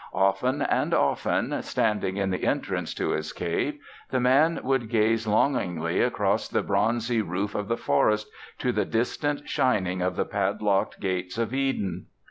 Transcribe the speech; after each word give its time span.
Often 0.15 0.63
and 0.63 0.95
often, 0.95 1.61
standing 1.61 2.17
in 2.17 2.31
the 2.31 2.43
entrance 2.43 2.91
to 2.95 3.11
his 3.11 3.31
cave, 3.31 3.77
the 4.09 4.19
Man 4.19 4.59
would 4.63 4.89
gaze 4.89 5.27
longingly 5.27 6.01
across 6.01 6.47
the 6.47 6.63
bronzy 6.63 7.21
roof 7.21 7.53
of 7.53 7.67
the 7.67 7.77
forest 7.77 8.27
to 8.57 8.71
the 8.71 8.83
distant 8.85 9.47
shining 9.47 10.01
of 10.01 10.15
the 10.15 10.25
padlocked 10.25 10.99
gates 10.99 11.37
of 11.37 11.53
Eden. 11.53 12.07